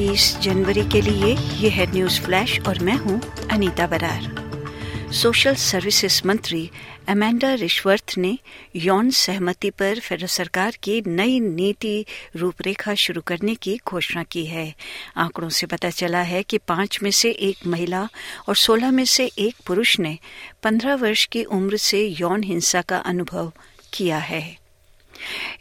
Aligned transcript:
बीस 0.00 0.38
जनवरी 0.38 0.82
के 0.82 1.00
लिए 1.00 1.34
ये 1.34 1.68
है 1.68 1.92
न्यूज़ 1.92 2.20
फ्लैश 2.20 2.60
और 2.60 2.78
मैं 2.78 2.94
हूँ 2.94 3.20
अनीता 3.50 3.86
बरार। 3.86 5.12
सोशल 5.12 5.54
सर्विसेज़ 5.54 6.20
मंत्री 6.26 6.70
अमेंडा 7.08 7.54
रिश्वर्थ 7.54 8.14
ने 8.18 8.38
यौन 8.76 9.10
सहमति 9.10 9.70
पर 9.70 9.98
फेडरल 9.98 10.26
सरकार 10.26 10.76
की 10.82 11.02
नई 11.06 11.40
नीति 11.40 12.04
रूपरेखा 12.36 12.94
शुरू 12.94 13.20
करने 13.20 13.54
की 13.54 13.78
घोषणा 13.88 14.22
की 14.22 14.44
है। 14.46 14.74
आंकड़ों 15.16 15.48
से 15.48 15.66
पता 15.66 15.90
चला 15.90 16.22
है 16.22 16.42
कि 16.42 16.58
पाँच 16.58 16.98
में 17.02 17.10
से 17.10 17.30
एक 17.30 17.66
महिला 17.66 18.08
और 18.48 18.56
सोलह 18.56 18.90
में 18.90 19.04
से 19.04 19.26
एक 19.38 19.56
पुरुष 19.66 19.98
ने 20.00 20.18
पंद्रह 20.62 20.94
वर्ष 20.94 21.26
की 21.26 21.44
उम्र 21.44 21.76
से 21.76 22.06
यौन 22.06 22.42
हिंसा 22.42 22.82
का 22.82 22.98
अनुभव 22.98 23.52
किया 23.92 24.18
है। 24.18 24.59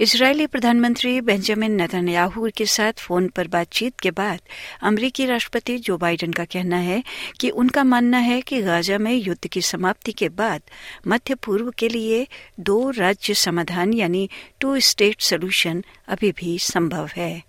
इसराइली 0.00 0.46
प्रधानमंत्री 0.46 1.20
बेंजामिन 1.20 1.72
नेतन्याहू 1.72 2.50
के 2.56 2.66
साथ 2.66 2.92
फ़ोन 2.92 3.28
पर 3.28 3.48
बातचीत 3.48 4.00
के 4.00 4.10
बाद 4.10 4.40
अमरीकी 4.82 5.26
राष्ट्रपति 5.26 5.78
जो 5.78 5.98
बाइडेन 5.98 6.32
का 6.32 6.44
कहना 6.44 6.76
है 6.76 7.02
कि 7.40 7.50
उनका 7.50 7.84
मानना 7.84 8.18
है 8.18 8.40
कि 8.40 8.62
गाजा 8.62 8.98
में 8.98 9.12
युद्ध 9.12 9.46
की 9.46 9.62
समाप्ति 9.62 10.12
के 10.12 10.28
बाद 10.28 10.62
मध्य 11.06 11.34
पूर्व 11.34 11.70
के 11.70 11.88
लिए 11.88 12.26
दो 12.60 12.90
राज्य 12.90 13.34
समाधान 13.34 13.92
यानी 13.92 14.30
टू 14.60 14.80
स्टेट 14.80 15.20
सोल्यूशन 15.20 15.84
अभी 16.08 16.32
भी 16.32 16.58
संभव 16.58 17.10
है। 17.16 17.42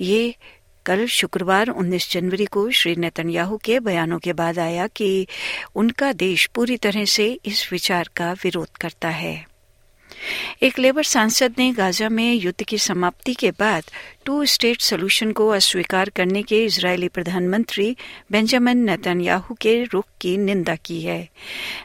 ये 0.00 0.34
कल 0.86 1.06
शुक्रवार 1.06 1.66
19 1.66 2.12
जनवरी 2.12 2.44
को 2.44 2.70
श्री 2.70 2.96
नेतन्याहू 2.96 3.56
के 3.56 3.80
बयानों 3.80 4.18
के 4.18 4.32
बाद 4.32 4.58
आया 4.58 4.86
कि 4.86 5.26
उनका 5.74 6.12
देश 6.12 6.46
पूरी 6.46 6.76
तरह 6.76 7.04
से 7.04 7.40
इस 7.44 7.72
विचार 7.72 8.08
का 8.16 8.32
विरोध 8.32 8.68
करता 8.80 9.08
है। 9.08 9.55
एक 10.62 10.78
लेबर 10.78 11.02
सांसद 11.02 11.54
ने 11.58 11.72
गाजा 11.72 12.08
में 12.08 12.34
युद्ध 12.34 12.62
की 12.62 12.78
समाप्ति 12.78 13.34
के 13.34 13.50
बाद 13.50 13.84
टू 14.24 14.44
स्टेट 14.44 14.80
सोल्यूशन 14.80 15.32
को 15.32 15.48
अस्वीकार 15.48 16.10
करने 16.10 16.42
के 16.42 16.64
इजरायली 16.64 17.08
प्रधानमंत्री 17.08 17.96
बेंजामिन 18.32 18.78
नेतन्याहू 18.78 19.54
के 19.54 19.82
रुख 19.84 20.04
की 20.20 20.36
निंदा 20.36 20.76
की 20.76 21.00
है। 21.00 21.28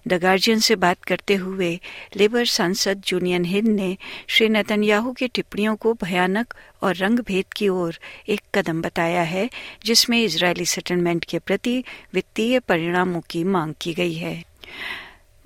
द 0.07 0.13
गार्जियन 0.13 0.59
से 0.59 0.75
बात 0.75 1.03
करते 1.03 1.35
हुए 1.35 1.79
लेबर 2.15 2.45
सांसद 2.45 3.03
जूनियन 3.07 3.45
हिंद 3.45 3.67
ने 3.67 3.97
श्री 4.27 4.49
नेतन्याहू 4.49 5.11
की 5.11 5.27
टिप्पणियों 5.27 5.75
को 5.75 5.93
भयानक 5.93 6.53
और 6.81 6.95
रंग 6.95 7.19
भेद 7.19 7.53
की 7.57 7.69
ओर 7.69 7.99
एक 8.29 8.41
कदम 8.55 8.81
बताया 8.81 9.21
है, 9.21 9.49
जिसमें 9.85 10.23
इजरायली 10.23 10.65
सेटलमेंट 10.65 11.25
के 11.25 11.39
प्रति 11.39 11.83
वित्तीय 12.13 12.59
परिणामों 12.59 13.21
की 13.29 13.43
मांग 13.43 13.73
की 13.81 13.93
गई 13.93 14.13
है। 14.13 14.43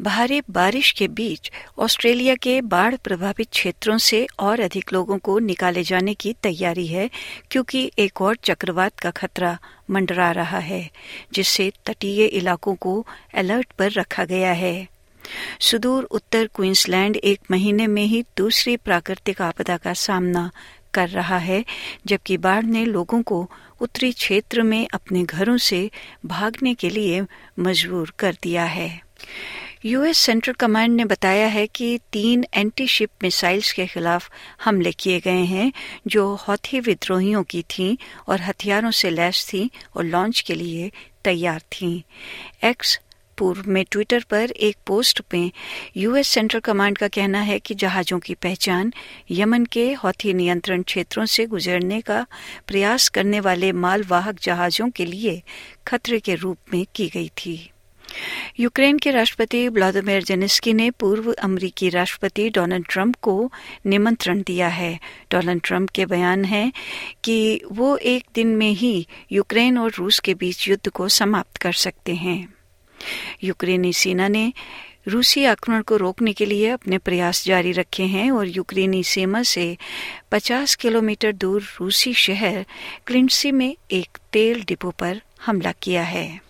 भारी 0.02 0.42
बारिश 0.50 0.92
के 0.92 1.08
बीच 1.08 1.52
ऑस्ट्रेलिया 1.80 2.36
के 2.36 2.62
बाढ़ 2.62 2.96
प्रभावित 2.96 3.50
क्षेत्रों 3.50 3.98
से 3.98 4.28
और 4.40 4.60
अधिक 4.60 4.94
लोगों 4.94 5.18
को 5.18 5.40
निकाले 5.40 5.84
जाने 5.84 6.14
की 6.14 6.34
तैयारी 6.34 6.88
है, 6.88 7.10
क्योंकि 7.52 7.92
एक 8.00 8.22
और 8.22 8.36
चक्रवात 8.36 9.00
का 9.00 9.12
खतरा 9.12 9.58
मंडरा 9.90 10.32
रहा 10.32 10.60
है, 10.60 10.90
जिससे 11.34 11.72
तटीय 11.86 12.26
इलाकों 12.26 12.76
को 12.76 13.08
अलर्ट 13.34 13.72
पर 13.72 13.92
रखा 13.92 14.26
गया 14.26 14.52
है। 14.52 14.88
सुदूर 15.60 16.04
उत्तर 16.04 16.50
क्वींसलैंड 16.56 17.16
एक 17.16 17.40
महीने 17.52 17.88
में 17.88 18.04
ही 18.04 18.24
दूसरी 18.38 18.78
प्राकृतिक 18.78 19.42
आपदा 19.42 19.78
का 19.78 19.94
सामना 19.94 20.52
कर 20.94 21.10
रहा 21.10 21.38
है, 21.38 21.66
जबकि 22.06 22.38
बाढ़ 22.38 22.64
ने 22.64 22.86
लोगों 22.86 23.22
को 23.22 23.52
उत्तरी 23.82 24.12
क्षेत्र 24.12 24.62
में 24.62 24.88
अपने 24.94 25.24
घरों 25.24 25.58
से 25.58 25.92
भागने 26.26 26.74
के 26.74 26.90
लिए 26.90 27.26
मजबूर 27.60 28.14
कर 28.20 28.38
दिया 28.44 28.64
है। 28.64 29.06
यूएस 29.86 30.18
सेंट्रल 30.18 30.54
कमांड 30.54 30.96
ने 30.96 31.06
बताया 31.06 31.48
है 31.48 31.68
कि 31.68 32.00
तीन 32.12 32.46
एंटी 32.54 32.88
शिप 32.88 33.10
मिसाइल्स 33.24 33.72
के 33.72 33.86
खिलाफ 33.86 34.30
हमले 34.64 34.92
किए 34.92 35.20
गए 35.20 35.44
हैं, 35.44 35.72
जो 36.08 36.36
हौथी 36.36 36.80
विद्रोहियों 36.80 37.44
की 37.44 37.62
थीं 37.62 37.98
और 38.28 38.42
हथियारों 38.42 38.92
से 38.92 39.10
लैस 39.10 39.50
थीं 39.54 39.70
और 39.96 40.04
लॉन्च 40.04 40.42
के 40.42 40.54
लिए 40.54 40.92
तैयार 41.24 41.60
थीं। 41.60 42.02
एक्स 42.70 43.00
पूर्व 43.38 43.64
में 43.68 43.86
ट्विटर 43.92 44.26
पर 44.30 44.52
एक 44.52 44.78
पोस्ट 44.88 45.22
में 45.34 45.52
यूएस 45.98 46.28
सेंट्रल 46.28 46.60
कमांड 46.60 46.98
का 46.98 47.08
कहना 47.08 47.42
है 47.42 47.60
कि 47.60 47.74
जहाजों 47.74 48.20
की 48.20 48.34
पहचान 48.34 48.94
यमन 49.32 49.66
के 49.66 49.94
हौथी 49.94 50.34
नियंत्रण 50.34 50.82
क्षेत्रों 50.82 51.26
से 51.26 51.46
गुजरने 51.46 52.02
का 52.02 52.26
प्रयास 52.68 53.10
करने 53.10 53.40
वाले 53.40 53.72
मालवाहक 53.72 54.40
जहाजों 54.42 54.90
के 54.90 55.06
लिए 55.06 55.42
खतरे 55.88 56.20
के 56.20 56.36
रूप 56.36 56.58
में 56.74 56.86
की 56.96 57.08
गई 57.08 57.30
थी। 57.30 57.72
यूक्रेन 58.60 58.98
के 58.98 59.12
राष्ट्रपति 59.12 59.68
व्लादिमीर 59.68 60.24
जेनेस्की 60.24 60.74
ने 60.74 60.92
पूर्व 60.92 61.34
अमरीकी 61.34 61.90
राष्ट्रपति 61.90 62.50
डोनाल्ड 62.50 62.86
ट्रंप 62.90 63.16
को 63.16 63.52
निमंत्रण 63.86 64.42
दिया 64.42 64.68
है। 64.68 65.00
डोनाल्ड 65.32 65.62
ट्रंप 65.64 65.90
के 65.90 66.06
बयान 66.06 66.46
है 66.46 66.74
कि 67.24 67.62
वो 67.72 67.98
एक 67.98 68.26
दिन 68.36 68.48
में 68.48 68.72
ही 68.72 69.08
यूक्रेन 69.32 69.78
और 69.78 69.92
रूस 69.98 70.20
के 70.20 70.34
बीच 70.34 70.68
युद्ध 70.68 70.90
को 70.90 71.08
समाप्त 71.08 71.58
कर 71.58 71.74
सकते 71.74 72.16
हैं। 72.16 72.54
यूक्रेनी 73.44 73.94
सेना 73.94 74.28
ने 74.28 74.54
रूसी 75.08 75.46
आक्रमण 75.46 75.82
को 75.82 75.98
रोकने 75.98 76.34
के 76.34 76.46
लिए 76.46 76.70
अपने 76.70 76.98
प्रयास 76.98 77.46
जारी 77.46 77.72
रखे 77.72 78.04
हैं 78.04 78.32
और 78.32 78.48
यूक्रेनी 78.48 79.04
सीमा 79.04 79.44
से 79.44 79.78
50 80.32 80.76
किलोमीटर 80.76 81.32
दूर 81.32 81.62
रूसी 81.62 82.14
शहर 82.14 82.66
क्लिंसी 83.08 83.52
में 83.52 83.78
एक 83.92 84.18
तेल 84.34 84.64
डिपो 84.64 84.92
पर 84.92 85.22
हमला 85.46 85.72
किया 85.72 86.04
है। 86.04 86.45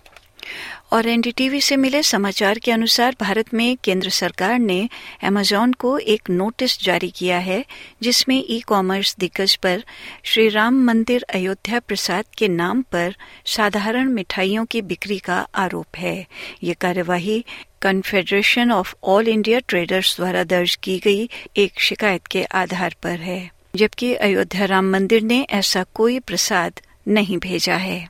और 0.94 1.07
एनडीटीवी 1.07 1.61
से 1.61 1.75
मिले 1.75 2.01
समाचार 2.03 2.59
के 2.59 2.72
अनुसार 2.72 3.16
भारत 3.19 3.53
में 3.53 3.78
केंद्र 3.83 4.09
सरकार 4.09 4.59
ने 4.59 4.78
अमेजॉन 5.23 5.73
को 5.73 5.97
एक 5.97 6.29
नोटिस 6.29 6.79
जारी 6.83 7.09
किया 7.09 7.38
है, 7.39 7.63
जिसमें 8.01 8.44
ई 8.50 8.59
कॉमर्स 8.59 9.16
दिग्गज 9.19 9.55
पर 9.55 9.84
श्री 10.23 10.47
राम 10.50 10.84
मंदिर 10.85 11.25
अयोध्या 11.29 11.79
प्रसाद 11.79 12.25
के 12.38 12.47
नाम 12.47 12.81
पर 12.81 13.16
साधारण 13.45 14.09
मिठाइयों 14.09 14.66
की 14.66 14.81
बिक्री 14.84 15.19
का 15.19 15.39
आरोप 15.55 15.97
है। 15.97 16.25
ये 16.63 16.73
कार्यवाही 16.73 17.44
confederation 17.81 18.72
of 18.72 18.94
all 19.03 19.28
India 19.28 19.59
traders 19.59 20.16
द्वारा 20.16 20.44
दर्ज 20.44 20.75
की 20.75 20.97
गई 21.00 21.29
एक 21.57 21.79
शिकायत 21.79 22.28
के 22.28 22.44
आधार 22.44 22.95
पर 23.03 23.19
है, 23.19 23.51
जबकि 23.75 24.13
अयोध्या 24.16 24.66
राम 24.66 24.91
मंदिर 24.91 25.22
ने 25.23 25.41
ऐसा 25.51 25.84
कोई 25.94 26.19
प्रसाद 26.19 26.79
नहीं 27.07 27.38
भेजा 27.38 27.75
है। 27.75 28.07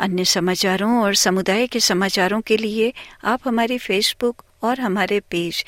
अन्य 0.00 0.24
समाचारों 0.24 0.92
और 1.02 1.14
समुदाय 1.14 1.66
के 1.66 1.80
समाचारों 1.80 2.40
के 2.40 2.56
लिए 2.56 2.92
आप 3.24 3.40
हमारे 3.44 3.78
फेसबुक 3.78 4.42
और 4.62 4.80
हमारे 4.80 5.20
page 5.30 5.64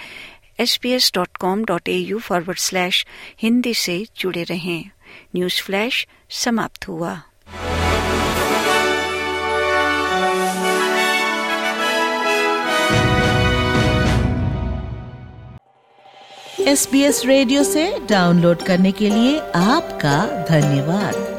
S 0.60 0.76
P 0.76 0.91
S 0.91 1.10
dot 1.15 1.37
com 1.37 1.65
dot 1.65 1.88
A 1.88 1.97
U 1.97 2.19
forward 2.19 2.59
slash 2.59 3.06
Hindi 3.43 3.75
से 3.75 4.04
जुड़े 4.16 4.43
रहें। 4.43 4.91
न्यूज़ 5.37 5.62
फ्लैश 5.62 6.06
समाप्त 6.31 6.88
हुआ। 6.88 7.21
एस 16.69 16.88
बी 16.93 17.00
एस 17.03 17.22
रेडियो 17.26 17.62
से 17.65 17.84
डाउनलोड 18.10 18.62
करने 18.62 18.93
के 18.93 19.08
लिए 19.11 19.38
आपका 19.56 20.19
धन्यवाद। 20.50 21.38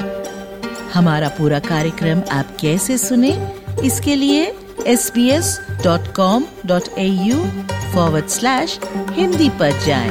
हमारा 0.94 1.28
पूरा 1.28 1.58
कार्यक्रम 1.58 2.22
आप 2.32 2.56
कैसे 2.60 2.96
सुने, 2.98 3.30
इसके 3.84 4.14
लिए 4.16 4.42
S 4.86 5.10
B 5.14 5.28
S 5.30 5.58
dot 5.84 6.14
com 6.16 6.44
dot 6.66 6.88
A 6.98 7.06
U 7.06 7.38
forward 7.94 8.26
slash 8.28 8.78
Hindi 9.10 9.48
पर 9.60 9.78
जाएँ। 9.86 10.10